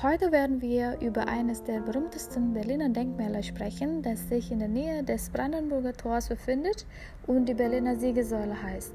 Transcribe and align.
Heute 0.00 0.30
werden 0.30 0.62
wir 0.62 0.96
über 1.00 1.26
eines 1.26 1.64
der 1.64 1.80
berühmtesten 1.80 2.52
Berliner 2.52 2.88
Denkmäler 2.88 3.42
sprechen, 3.42 4.00
das 4.00 4.28
sich 4.28 4.52
in 4.52 4.60
der 4.60 4.68
Nähe 4.68 5.02
des 5.02 5.28
Brandenburger 5.28 5.92
Tors 5.92 6.28
befindet 6.28 6.86
und 7.26 7.46
die 7.46 7.54
Berliner 7.54 7.96
Siegesäule 7.96 8.62
heißt. 8.62 8.92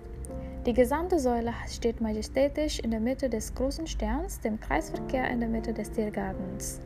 Die 0.65 0.73
gesamte 0.73 1.19
Säule 1.19 1.51
steht 1.69 1.99
majestätisch 1.99 2.79
in 2.79 2.91
der 2.91 3.01
Mitte 3.01 3.29
des 3.29 3.53
großen 3.53 3.85
Sterns, 3.85 4.39
dem 4.39 4.61
Kreisverkehr 4.61 5.29
in 5.29 5.41
der 5.41 5.49
Mitte 5.49 5.73
des 5.73 5.91
Tiergartens. 5.91 6.79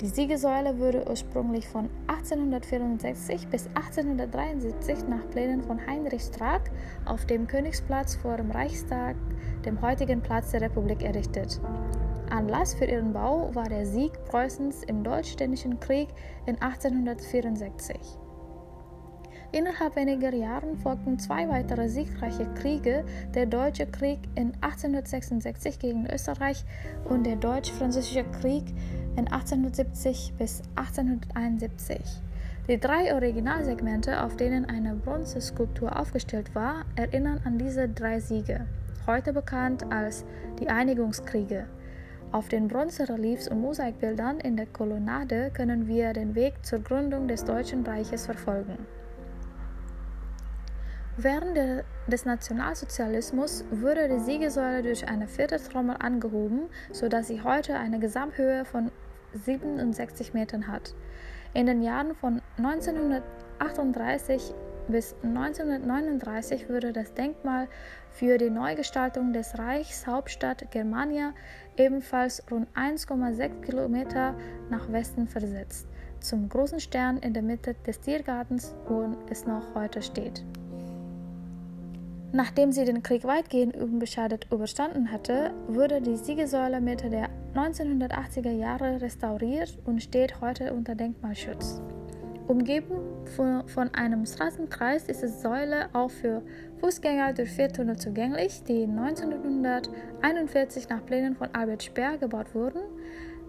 Die 0.00 0.06
Siegesäule 0.06 0.78
wurde 0.78 1.04
ursprünglich 1.08 1.66
von 1.66 1.90
1864 2.06 3.48
bis 3.48 3.66
1873 3.74 5.08
nach 5.08 5.28
Plänen 5.30 5.64
von 5.64 5.84
Heinrich 5.84 6.22
Strack 6.22 6.70
auf 7.06 7.26
dem 7.26 7.48
Königsplatz 7.48 8.14
vor 8.14 8.36
dem 8.36 8.52
Reichstag, 8.52 9.16
dem 9.64 9.82
heutigen 9.82 10.20
Platz 10.20 10.52
der 10.52 10.60
Republik, 10.60 11.02
errichtet. 11.02 11.60
Anlass 12.32 12.72
für 12.72 12.86
ihren 12.86 13.12
Bau 13.12 13.54
war 13.54 13.68
der 13.68 13.84
Sieg 13.84 14.12
Preußens 14.24 14.84
im 14.84 15.04
Deutsch-Dänischen 15.04 15.78
Krieg 15.80 16.08
in 16.46 16.60
1864. 16.62 17.94
Innerhalb 19.52 19.96
weniger 19.96 20.32
Jahren 20.32 20.78
folgten 20.78 21.18
zwei 21.18 21.46
weitere 21.50 21.90
siegreiche 21.90 22.46
Kriege, 22.54 23.04
der 23.34 23.44
Deutsche 23.44 23.84
Krieg 23.84 24.18
in 24.34 24.54
1866 24.62 25.78
gegen 25.78 26.06
Österreich 26.06 26.64
und 27.04 27.26
der 27.26 27.36
Deutsch-Französische 27.36 28.24
Krieg 28.40 28.64
in 29.16 29.28
1870 29.28 30.32
bis 30.38 30.62
1871. 30.76 32.00
Die 32.66 32.80
drei 32.80 33.12
Originalsegmente, 33.12 34.24
auf 34.24 34.36
denen 34.36 34.64
eine 34.64 34.94
Bronzeskulptur 34.94 36.00
aufgestellt 36.00 36.54
war, 36.54 36.86
erinnern 36.96 37.42
an 37.44 37.58
diese 37.58 37.90
drei 37.90 38.20
Siege, 38.20 38.64
heute 39.06 39.34
bekannt 39.34 39.84
als 39.92 40.24
die 40.60 40.70
Einigungskriege. 40.70 41.66
Auf 42.32 42.48
den 42.48 42.66
Bronzereliefs 42.66 43.46
und 43.46 43.60
Mosaikbildern 43.60 44.40
in 44.40 44.56
der 44.56 44.64
Kolonnade 44.64 45.50
können 45.52 45.86
wir 45.86 46.14
den 46.14 46.34
Weg 46.34 46.64
zur 46.64 46.78
Gründung 46.78 47.28
des 47.28 47.44
Deutschen 47.44 47.84
Reiches 47.84 48.24
verfolgen. 48.24 48.86
Während 51.18 51.84
des 52.06 52.24
Nationalsozialismus 52.24 53.66
wurde 53.70 54.08
die 54.08 54.20
Siegesäule 54.20 54.82
durch 54.82 55.06
eine 55.06 55.28
vierte 55.28 55.58
Trommel 55.58 55.96
angehoben, 55.98 56.70
sodass 56.90 57.28
sie 57.28 57.42
heute 57.42 57.76
eine 57.76 57.98
Gesamthöhe 57.98 58.64
von 58.64 58.90
67 59.34 60.32
Metern 60.32 60.68
hat. 60.68 60.94
In 61.52 61.66
den 61.66 61.82
Jahren 61.82 62.14
von 62.14 62.40
1938 62.56 64.54
bis 64.88 65.14
1939 65.22 66.68
wurde 66.68 66.92
das 66.92 67.14
Denkmal 67.14 67.68
für 68.10 68.38
die 68.38 68.50
Neugestaltung 68.50 69.32
des 69.32 69.58
Reichshauptstadt 69.58 70.70
Germania 70.70 71.32
ebenfalls 71.76 72.42
rund 72.50 72.68
1,6 72.76 73.60
Kilometer 73.62 74.34
nach 74.70 74.90
Westen 74.92 75.26
versetzt, 75.26 75.86
zum 76.20 76.48
großen 76.48 76.80
Stern 76.80 77.18
in 77.18 77.32
der 77.32 77.42
Mitte 77.42 77.74
des 77.86 78.00
Tiergartens, 78.00 78.74
wo 78.86 79.16
es 79.30 79.46
noch 79.46 79.74
heute 79.74 80.02
steht. 80.02 80.44
Nachdem 82.34 82.72
sie 82.72 82.86
den 82.86 83.02
Krieg 83.02 83.24
weitgehend 83.24 83.76
unbeschadet 83.76 84.46
überstanden 84.50 85.12
hatte, 85.12 85.52
wurde 85.68 86.00
die 86.00 86.16
Siegesäule 86.16 86.80
Mitte 86.80 87.10
der 87.10 87.28
1980er 87.54 88.50
Jahre 88.50 89.02
restauriert 89.02 89.78
und 89.84 90.02
steht 90.02 90.40
heute 90.40 90.72
unter 90.72 90.94
Denkmalschutz. 90.94 91.82
Umgeben 92.48 92.96
von, 93.66 93.94
einem 93.94 94.26
Straßenkreis 94.26 95.04
ist 95.04 95.22
die 95.22 95.28
Säule 95.28 95.88
auch 95.92 96.10
für 96.10 96.42
Fußgänger 96.80 97.34
durch 97.34 97.50
vier 97.50 97.68
Tunnel 97.68 97.96
zugänglich, 97.96 98.64
die 98.64 98.84
1941 98.84 100.88
nach 100.88 101.04
Plänen 101.06 101.36
von 101.36 101.48
Albert 101.54 101.82
Speer 101.82 102.18
gebaut 102.18 102.54
wurden 102.54 102.80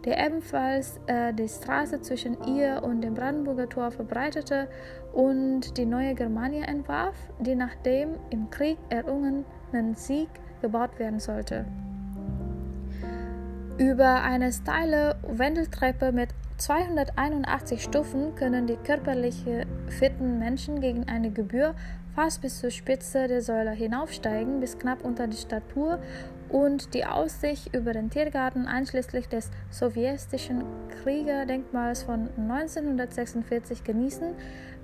der 0.06 0.26
ebenfalls 0.26 1.00
äh, 1.08 1.34
die 1.34 1.48
Straße 1.48 2.02
zwischen 2.02 2.38
ihr 2.46 2.82
und 2.84 3.02
dem 3.02 3.14
Brandenburger 3.14 3.70
Tor 3.70 3.92
verbreitete 3.92 4.68
und 5.14 5.78
die 5.78 5.86
neue 5.86 6.14
Germania 6.14 6.66
entwarf, 6.66 7.16
die 7.40 7.56
nach 7.56 7.76
dem 7.86 8.16
im 8.30 8.50
Krieg 8.50 8.78
errungenen 8.90 9.96
Sieg 9.96 10.30
gebaut 10.62 11.00
werden 11.00 11.20
sollte. 11.20 11.66
Über 13.78 14.22
eine 14.22 14.52
steile 14.52 15.16
Wendeltreppe 15.28 16.12
mit 16.12 16.30
281 16.58 17.84
Stufen 17.84 18.36
können 18.36 18.68
die 18.68 18.78
körperlich 18.78 19.44
fitten 19.88 20.40
Menschen 20.40 20.82
gegen 20.82 21.08
eine 21.08 21.32
Gebühr 21.32 21.76
fast 22.16 22.42
bis 22.42 22.60
zur 22.60 22.70
Spitze 22.70 23.28
der 23.28 23.42
Säule 23.42 23.72
hinaufsteigen, 23.72 24.60
bis 24.60 24.78
knapp 24.78 25.04
unter 25.04 25.28
die 25.28 25.38
Statur 25.38 26.00
und 26.50 26.94
die 26.94 27.06
Aussicht 27.06 27.76
über 27.76 27.94
den 27.94 28.10
Tiergarten 28.10 28.68
einschließlich 28.68 29.28
des 29.28 29.50
sowjetischen 29.72 30.64
Kriegerdenkmals 31.02 32.04
von 32.04 32.30
1946 32.38 33.84
genießen, 33.84 34.36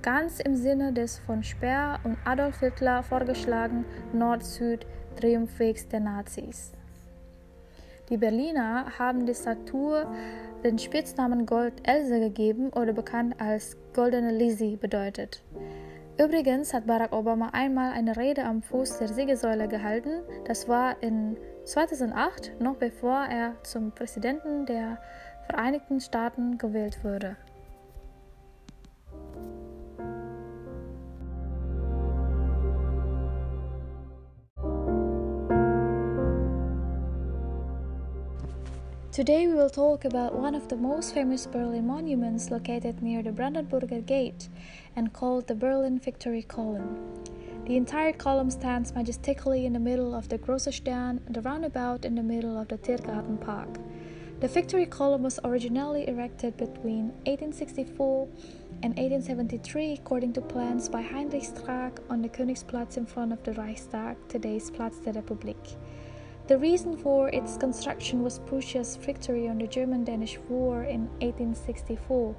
ganz 0.02 0.40
im 0.40 0.56
Sinne 0.56 0.92
des 0.92 1.20
von 1.20 1.44
Speer 1.44 2.00
und 2.02 2.16
Adolf 2.24 2.60
Hitler 2.60 3.02
vorgeschlagenen 3.02 3.84
Nord-Süd-Triumphwegs 4.12 5.86
der 5.88 6.00
Nazis. 6.00 6.72
Die 8.10 8.16
Berliner 8.16 8.98
haben 8.98 9.24
die 9.24 9.34
Statue 9.34 10.04
den 10.64 10.78
Spitznamen 10.78 11.46
Gold 11.46 11.74
Else 11.84 12.18
gegeben 12.18 12.70
oder 12.70 12.92
bekannt 12.92 13.36
als 13.40 13.76
Goldene 13.94 14.32
Lizzie 14.32 14.76
bedeutet. 14.76 15.42
Übrigens 16.18 16.74
hat 16.74 16.86
Barack 16.86 17.12
Obama 17.12 17.50
einmal 17.52 17.92
eine 17.92 18.16
Rede 18.16 18.44
am 18.44 18.62
Fuß 18.62 18.98
der 18.98 19.08
Siegesäule 19.08 19.68
gehalten. 19.68 20.22
Das 20.44 20.68
war 20.68 21.00
in 21.02 21.36
2008, 21.64 22.60
noch 22.60 22.76
bevor 22.76 23.24
er 23.30 23.54
zum 23.62 23.92
Präsidenten 23.92 24.66
der 24.66 24.98
Vereinigten 25.46 26.00
Staaten 26.00 26.58
gewählt 26.58 27.02
wurde. 27.04 27.36
Today 39.20 39.46
we 39.46 39.52
will 39.52 39.68
talk 39.68 40.06
about 40.06 40.34
one 40.34 40.54
of 40.54 40.68
the 40.68 40.78
most 40.78 41.12
famous 41.12 41.44
Berlin 41.44 41.86
monuments 41.86 42.50
located 42.50 43.02
near 43.02 43.22
the 43.22 43.30
Brandenburger 43.30 44.00
Gate 44.06 44.48
and 44.96 45.12
called 45.12 45.46
the 45.46 45.54
Berlin 45.54 45.98
Victory 45.98 46.40
Column. 46.40 47.22
The 47.66 47.76
entire 47.76 48.14
column 48.14 48.50
stands 48.50 48.94
majestically 48.94 49.66
in 49.66 49.74
the 49.74 49.78
middle 49.78 50.14
of 50.14 50.30
the 50.30 50.38
Große 50.38 50.72
Stern, 50.72 51.20
the 51.28 51.42
roundabout 51.42 52.06
in 52.06 52.14
the 52.14 52.22
middle 52.22 52.56
of 52.56 52.68
the 52.68 52.78
Tiergarten 52.78 53.36
Park. 53.38 53.68
The 54.40 54.48
Victory 54.48 54.86
Column 54.86 55.24
was 55.24 55.38
originally 55.44 56.08
erected 56.08 56.56
between 56.56 57.08
1864 57.26 58.26
and 58.82 58.96
1873 58.96 59.92
according 59.92 60.32
to 60.32 60.40
plans 60.40 60.88
by 60.88 61.02
Heinrich 61.02 61.42
Strack 61.42 61.98
on 62.08 62.22
the 62.22 62.30
Königsplatz 62.30 62.96
in 62.96 63.04
front 63.04 63.34
of 63.34 63.42
the 63.42 63.52
Reichstag, 63.52 64.16
today's 64.28 64.70
Platz 64.70 64.98
der 65.00 65.12
Republik. 65.12 65.76
The 66.50 66.58
reason 66.58 66.96
for 66.96 67.28
its 67.28 67.56
construction 67.56 68.24
was 68.24 68.40
Prussia's 68.40 68.96
victory 68.96 69.46
on 69.46 69.58
the 69.58 69.68
German 69.68 70.02
Danish 70.02 70.36
War 70.48 70.82
in 70.82 71.02
1864 71.20 72.34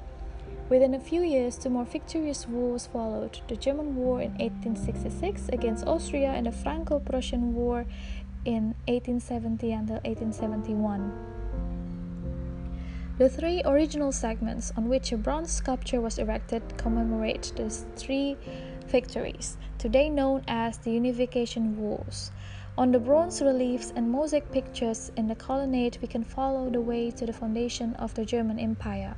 Within 0.68 0.94
a 0.94 1.00
few 1.00 1.22
years, 1.22 1.58
two 1.58 1.70
more 1.70 1.86
victorious 1.86 2.46
wars 2.46 2.88
followed 2.88 3.40
the 3.48 3.56
German 3.56 3.96
War 3.96 4.22
in 4.22 4.32
1866 4.32 5.48
against 5.54 5.88
Austria 5.88 6.32
and 6.32 6.46
the 6.46 6.52
Franco 6.52 7.00
Prussian 7.00 7.56
War 7.56 7.86
in 8.44 8.76
1870 8.90 9.72
until 9.72 10.02
1871. 10.04 11.14
The 13.18 13.30
three 13.30 13.62
original 13.64 14.12
segments 14.12 14.74
on 14.76 14.90
which 14.90 15.14
a 15.14 15.18
bronze 15.18 15.54
sculpture 15.54 16.02
was 16.02 16.18
erected 16.18 16.64
commemorate 16.76 17.54
these 17.56 17.86
three 17.96 18.36
victories, 18.88 19.56
today 19.78 20.10
known 20.10 20.44
as 20.50 20.80
the 20.80 20.92
Unification 20.92 21.78
Wars. 21.78 22.32
On 22.78 22.90
the 22.90 23.00
bronze 23.00 23.42
reliefs 23.42 23.92
and 23.98 24.10
mosaic 24.10 24.50
pictures 24.50 25.12
in 25.18 25.28
the 25.28 25.36
colonnade, 25.36 25.98
we 26.02 26.08
can 26.08 26.24
follow 26.24 26.70
the 26.70 26.80
way 26.80 27.12
to 27.12 27.26
the 27.26 27.34
foundation 27.34 27.94
of 27.96 28.14
the 28.16 28.24
German 28.24 28.58
Empire. 28.58 29.14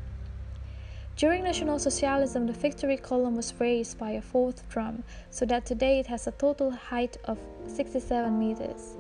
During 1.18 1.44
National 1.44 1.78
Socialism, 1.78 2.48
the 2.48 2.54
victory 2.54 2.98
column 2.98 3.36
was 3.36 3.54
raised 3.60 4.00
by 4.00 4.12
a 4.12 4.22
fourth 4.22 4.68
drum, 4.70 5.04
so 5.30 5.46
that 5.46 5.68
today 5.68 6.00
it 6.00 6.08
has 6.08 6.26
a 6.26 6.32
total 6.32 6.72
height 6.72 7.16
of 7.26 7.38
67 7.68 8.38
meters. 8.38 8.98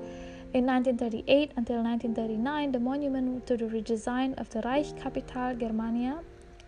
In 0.54 0.68
1938 0.68 1.54
until 1.57 1.81
1939, 1.81 2.72
the 2.74 2.80
monument 2.80 3.48
to 3.48 3.57
the 3.57 3.66
redesign 3.66 4.39
of 4.39 4.51
the 4.51 4.62
Reich 4.62 4.95
Capital 5.01 5.56
Germania 5.56 6.19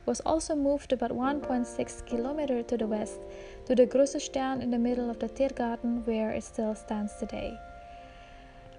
was 0.08 0.22
also 0.22 0.56
moved 0.56 0.92
about 0.92 1.12
1.6 1.12 2.06
kilometer 2.08 2.64
to 2.64 2.78
the 2.78 2.88
west, 2.88 3.20
to 3.68 3.76
the 3.76 3.86
Große 3.86 4.20
Stern 4.20 4.64
in 4.64 4.72
the 4.72 4.80
middle 4.80 5.10
of 5.12 5.20
the 5.20 5.30
Tiergarten, 5.30 6.04
where 6.06 6.32
it 6.32 6.44
still 6.44 6.74
stands 6.74 7.14
today. 7.20 7.56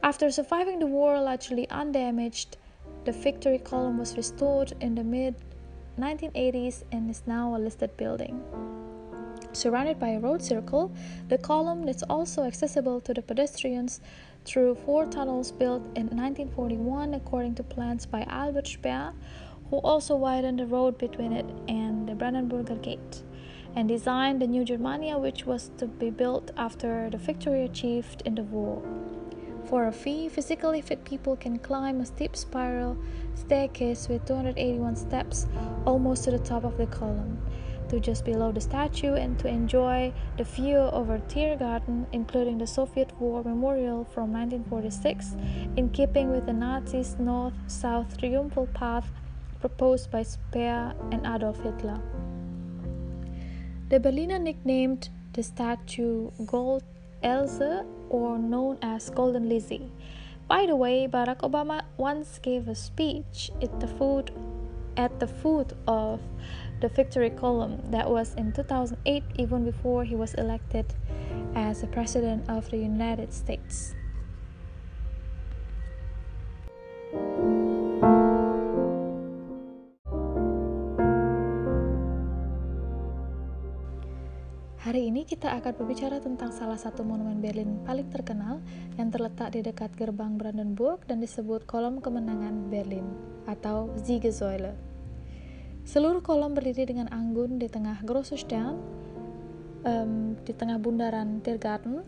After 0.06 0.30
surviving 0.30 0.78
the 0.78 0.86
war 0.86 1.20
largely 1.20 1.68
undamaged, 1.68 2.58
the 3.04 3.10
victory 3.10 3.58
column 3.58 3.98
was 3.98 4.16
restored 4.16 4.72
in 4.80 4.94
the 4.94 5.02
mid 5.02 5.34
1980s 5.98 6.84
and 6.92 7.10
is 7.10 7.24
now 7.26 7.56
a 7.56 7.58
listed 7.58 7.96
building. 7.96 8.40
Surrounded 9.52 9.98
by 9.98 10.10
a 10.10 10.20
road 10.20 10.42
circle, 10.42 10.94
the 11.26 11.38
column 11.38 11.88
is 11.88 12.04
also 12.04 12.44
accessible 12.44 13.00
to 13.00 13.12
the 13.14 13.20
pedestrians 13.20 14.00
through 14.44 14.76
four 14.76 15.06
tunnels 15.06 15.50
built 15.50 15.82
in 15.96 16.06
1941 16.06 17.14
according 17.14 17.56
to 17.56 17.64
plans 17.64 18.06
by 18.06 18.22
Albert 18.28 18.68
Speer, 18.68 19.12
who 19.70 19.78
also 19.78 20.14
widened 20.14 20.60
the 20.60 20.66
road 20.66 20.98
between 20.98 21.32
it 21.32 21.46
and 21.66 22.08
the 22.08 22.14
Brandenburger 22.14 22.80
Gate, 22.80 23.24
and 23.74 23.88
designed 23.88 24.40
the 24.40 24.46
New 24.46 24.64
Germania, 24.64 25.18
which 25.18 25.46
was 25.46 25.72
to 25.78 25.88
be 25.88 26.10
built 26.10 26.52
after 26.56 27.10
the 27.10 27.18
victory 27.18 27.64
achieved 27.64 28.22
in 28.24 28.36
the 28.36 28.44
war. 28.44 28.80
For 29.68 29.88
a 29.88 29.92
fee, 29.92 30.28
physically 30.28 30.80
fit 30.80 31.04
people 31.04 31.34
can 31.34 31.58
climb 31.58 32.00
a 32.00 32.06
steep 32.06 32.36
spiral 32.36 32.96
staircase 33.34 34.08
with 34.08 34.24
281 34.24 34.94
steps 34.94 35.46
almost 35.84 36.24
to 36.24 36.30
the 36.30 36.38
top 36.38 36.62
of 36.62 36.76
the 36.76 36.86
column, 36.86 37.36
to 37.88 37.98
just 37.98 38.24
below 38.24 38.52
the 38.52 38.60
statue, 38.60 39.14
and 39.14 39.36
to 39.40 39.48
enjoy 39.48 40.12
the 40.38 40.44
view 40.44 40.76
over 40.76 41.18
Tiergarten, 41.18 42.06
including 42.12 42.58
the 42.58 42.66
Soviet 42.66 43.12
War 43.20 43.42
Memorial 43.42 44.04
from 44.04 44.32
1946, 44.32 45.34
in 45.76 45.88
keeping 45.90 46.30
with 46.30 46.46
the 46.46 46.52
Nazis' 46.52 47.16
north 47.18 47.54
south 47.66 48.16
triumphal 48.18 48.68
path 48.68 49.10
proposed 49.58 50.12
by 50.12 50.22
Speer 50.22 50.94
and 51.10 51.26
Adolf 51.26 51.60
Hitler. 51.60 52.00
The 53.88 53.98
Berliner 53.98 54.38
nicknamed 54.38 55.08
the 55.32 55.42
statue 55.42 56.30
Gold 56.44 56.84
Else 57.26 57.60
or 58.08 58.38
known 58.38 58.78
as 58.82 59.10
Golden 59.10 59.48
Lizzie. 59.48 59.90
By 60.46 60.66
the 60.66 60.76
way, 60.76 61.08
Barack 61.08 61.38
Obama 61.38 61.82
once 61.96 62.38
gave 62.38 62.68
a 62.68 62.74
speech 62.76 63.50
at 63.60 63.80
the 63.80 63.88
foot 63.88 64.30
at 64.96 65.18
the 65.18 65.26
foot 65.26 65.72
of 65.88 66.20
the 66.80 66.86
victory 66.86 67.30
column 67.30 67.82
that 67.90 68.08
was 68.08 68.32
in 68.34 68.52
2008 68.52 69.24
even 69.38 69.64
before 69.64 70.04
he 70.04 70.14
was 70.14 70.34
elected 70.34 70.86
as 71.56 71.80
the 71.80 71.88
president 71.88 72.48
of 72.48 72.70
the 72.70 72.78
United 72.78 73.32
States. 73.32 73.96
Kita 85.26 85.58
akan 85.58 85.74
berbicara 85.74 86.22
tentang 86.22 86.54
salah 86.54 86.78
satu 86.78 87.02
monumen 87.02 87.42
Berlin 87.42 87.82
paling 87.82 88.06
terkenal 88.14 88.62
yang 88.94 89.10
terletak 89.10 89.58
di 89.58 89.60
dekat 89.66 89.90
gerbang 89.98 90.38
Brandenburg 90.38 91.02
dan 91.10 91.18
disebut 91.18 91.66
Kolom 91.66 91.98
Kemenangan 91.98 92.70
Berlin 92.70 93.10
atau 93.50 93.90
Siegessäule. 93.98 94.78
Seluruh 95.86 96.18
kolom 96.18 96.54
berdiri 96.54 96.82
dengan 96.82 97.06
anggun 97.14 97.62
di 97.62 97.70
tengah 97.70 98.02
Grosse 98.02 98.38
Stern, 98.38 98.78
um, 99.86 100.34
di 100.42 100.50
tengah 100.50 100.82
bundaran 100.82 101.42
Tiergarten, 101.42 102.02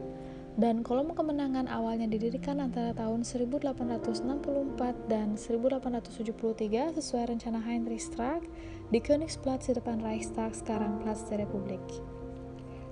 dan 0.58 0.82
kolom 0.82 1.14
kemenangan 1.14 1.70
awalnya 1.70 2.10
didirikan 2.10 2.58
antara 2.58 2.90
tahun 2.90 3.22
1864 3.22 5.06
dan 5.06 5.38
1873 5.38 6.98
sesuai 6.98 7.24
rencana 7.34 7.62
Heinrich 7.62 8.10
Strack 8.10 8.42
di 8.90 8.98
Königsplatz 8.98 9.70
di 9.70 9.78
depan 9.78 10.02
Reichstag 10.02 10.58
sekarang 10.58 10.98
Platz 10.98 11.22
der 11.30 11.46
Republik. 11.46 12.17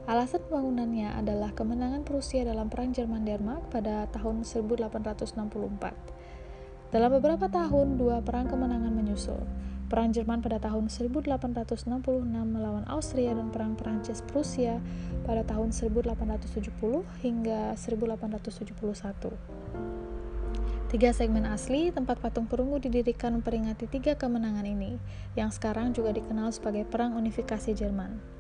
Alasan 0.07 0.39
pembangunannya 0.47 1.19
adalah 1.19 1.51
kemenangan 1.51 2.07
Prusia 2.07 2.47
dalam 2.47 2.71
Perang 2.71 2.95
Jerman-Denmark 2.95 3.75
pada 3.75 4.07
tahun 4.15 4.47
1864. 4.47 5.35
Dalam 6.95 7.11
beberapa 7.11 7.51
tahun, 7.51 7.99
dua 7.99 8.23
perang 8.23 8.47
kemenangan 8.47 8.95
menyusul. 8.95 9.43
Perang 9.91 10.15
Jerman 10.15 10.47
pada 10.47 10.63
tahun 10.63 10.87
1866 10.87 11.91
melawan 12.31 12.87
Austria 12.87 13.35
dan 13.35 13.51
Perang 13.51 13.75
Perancis 13.75 14.23
Prusia 14.23 14.79
pada 15.27 15.43
tahun 15.43 15.75
1870 15.75 17.03
hingga 17.27 17.75
1871. 17.75 19.35
Tiga 20.87 21.11
segmen 21.11 21.51
asli, 21.51 21.91
tempat 21.91 22.23
patung 22.23 22.47
perunggu 22.47 22.79
didirikan 22.79 23.35
memperingati 23.43 23.91
tiga 23.91 24.15
kemenangan 24.15 24.71
ini, 24.71 25.03
yang 25.35 25.51
sekarang 25.51 25.91
juga 25.91 26.15
dikenal 26.15 26.55
sebagai 26.55 26.87
Perang 26.87 27.19
Unifikasi 27.19 27.75
Jerman. 27.75 28.36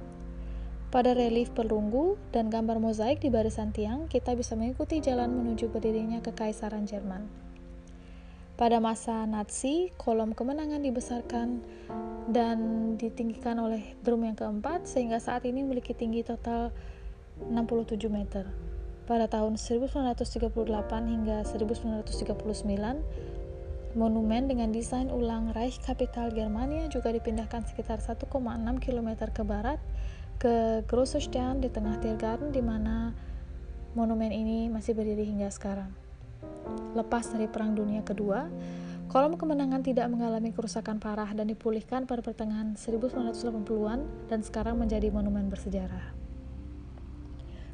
Pada 0.96 1.12
relief 1.12 1.52
perunggu 1.52 2.16
dan 2.32 2.48
gambar 2.48 2.80
mozaik 2.80 3.20
di 3.20 3.28
barisan 3.28 3.68
tiang, 3.68 4.08
kita 4.08 4.32
bisa 4.32 4.56
mengikuti 4.56 4.96
jalan 5.04 5.28
menuju 5.28 5.68
berdirinya 5.68 6.24
Kekaisaran 6.24 6.88
Jerman. 6.88 7.28
Pada 8.56 8.80
masa 8.80 9.28
Nazi, 9.28 9.92
kolom 10.00 10.32
kemenangan 10.32 10.80
dibesarkan 10.80 11.60
dan 12.32 12.58
ditinggikan 12.96 13.60
oleh 13.60 13.92
drum 14.00 14.24
yang 14.24 14.40
keempat 14.40 14.88
sehingga 14.88 15.20
saat 15.20 15.44
ini 15.44 15.68
memiliki 15.68 15.92
tinggi 15.92 16.24
total 16.24 16.72
67 17.44 18.08
meter. 18.08 18.48
Pada 19.04 19.28
tahun 19.28 19.60
1938 19.60 20.48
hingga 21.12 21.44
1939, 21.44 24.00
monumen 24.00 24.48
dengan 24.48 24.72
desain 24.72 25.12
ulang 25.12 25.52
Reich 25.52 25.76
Kapital 25.76 26.32
Germania 26.32 26.88
juga 26.88 27.12
dipindahkan 27.12 27.68
sekitar 27.68 28.00
1,6 28.00 28.32
km 28.80 29.28
ke 29.28 29.44
barat 29.44 29.76
ke 30.36 30.84
Grosse 30.84 31.18
Stern 31.18 31.64
di 31.64 31.72
tengah 31.72 31.96
Tiergarten 31.96 32.52
di 32.52 32.60
mana 32.60 33.12
monumen 33.96 34.28
ini 34.28 34.68
masih 34.68 34.92
berdiri 34.92 35.24
hingga 35.24 35.48
sekarang. 35.48 35.88
Lepas 36.92 37.32
dari 37.32 37.48
Perang 37.48 37.72
Dunia 37.72 38.04
Kedua, 38.04 38.44
kolom 39.08 39.40
kemenangan 39.40 39.80
tidak 39.80 40.12
mengalami 40.12 40.52
kerusakan 40.52 41.00
parah 41.00 41.32
dan 41.32 41.48
dipulihkan 41.48 42.04
pada 42.04 42.20
pertengahan 42.20 42.76
1980-an 42.76 44.28
dan 44.28 44.40
sekarang 44.44 44.76
menjadi 44.76 45.08
monumen 45.08 45.48
bersejarah. 45.48 46.26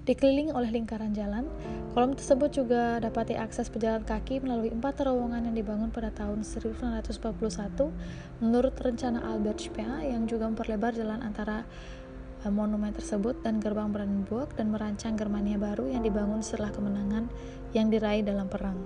Dikelilingi 0.03 0.51
oleh 0.51 0.75
lingkaran 0.75 1.15
jalan, 1.15 1.47
kolom 1.95 2.19
tersebut 2.19 2.51
juga 2.51 2.99
dapat 2.99 3.39
diakses 3.39 3.71
pejalan 3.71 4.03
kaki 4.03 4.43
melalui 4.43 4.75
empat 4.75 4.99
terowongan 4.99 5.47
yang 5.47 5.55
dibangun 5.55 5.95
pada 5.95 6.11
tahun 6.11 6.43
1941 6.43 7.23
menurut 8.43 8.75
rencana 8.83 9.23
Albert 9.23 9.63
Speer 9.63 10.11
yang 10.11 10.27
juga 10.27 10.51
memperlebar 10.51 10.91
jalan 10.99 11.23
antara 11.23 11.63
monumen 12.51 12.91
tersebut 12.91 13.39
dan 13.45 13.63
gerbang 13.63 13.95
Brandenburg 13.95 14.51
dan 14.59 14.75
merancang 14.75 15.15
Germania 15.15 15.61
baru 15.61 15.87
yang 15.87 16.03
dibangun 16.03 16.43
setelah 16.43 16.75
kemenangan 16.75 17.31
yang 17.71 17.93
diraih 17.93 18.27
dalam 18.27 18.51
perang. 18.51 18.83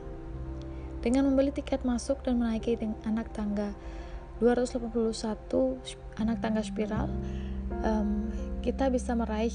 Dengan 1.00 1.30
membeli 1.30 1.54
tiket 1.54 1.86
masuk 1.86 2.20
dan 2.26 2.36
menaiki 2.36 2.76
anak 3.06 3.32
tangga 3.32 3.72
281 4.42 5.80
anak 6.20 6.36
tangga 6.44 6.60
spiral, 6.60 7.08
um, 7.86 8.28
kita 8.60 8.92
bisa 8.92 9.16
meraih 9.16 9.54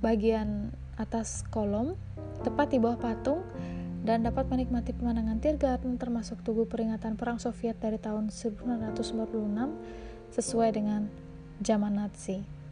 bagian 0.00 0.72
atas 0.96 1.44
kolom 1.52 1.98
tepat 2.46 2.72
di 2.72 2.78
bawah 2.80 2.96
patung 2.96 3.44
dan 4.04 4.24
dapat 4.24 4.48
menikmati 4.48 4.92
pemandangan 4.92 5.40
Tiergarten 5.40 5.96
termasuk 5.96 6.44
tugu 6.44 6.68
peringatan 6.68 7.16
perang 7.16 7.40
Soviet 7.40 7.80
dari 7.80 7.96
tahun 7.96 8.28
1946 8.28 10.32
sesuai 10.32 10.70
dengan 10.76 11.08
zaman 11.64 11.96
Nazi 11.96 12.63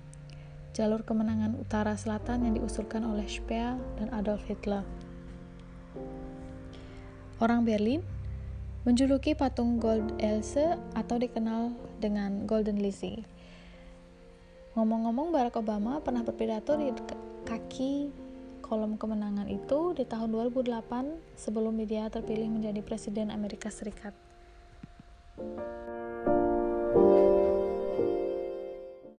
jalur 0.72 1.04
kemenangan 1.04 1.52
utara 1.60 1.92
selatan 1.96 2.48
yang 2.48 2.54
diusulkan 2.56 3.04
oleh 3.04 3.28
Speer 3.28 3.76
dan 4.00 4.08
Adolf 4.12 4.44
Hitler. 4.48 4.84
Orang 7.40 7.68
Berlin 7.68 8.00
menjuluki 8.82 9.36
patung 9.36 9.78
Gold 9.78 10.16
Else 10.18 10.74
atau 10.96 11.16
dikenal 11.20 11.70
dengan 12.00 12.48
Golden 12.48 12.80
Lizzie. 12.80 13.22
Ngomong-ngomong, 14.72 15.30
Barack 15.30 15.60
Obama 15.60 16.00
pernah 16.00 16.24
berpidato 16.24 16.74
di 16.80 16.88
kaki 17.44 18.08
kolom 18.64 18.96
kemenangan 18.96 19.52
itu 19.52 19.92
di 19.92 20.08
tahun 20.08 20.32
2008 20.32 21.36
sebelum 21.36 21.76
dia 21.84 22.08
terpilih 22.08 22.48
menjadi 22.48 22.80
Presiden 22.80 23.28
Amerika 23.28 23.68
Serikat. 23.68 24.16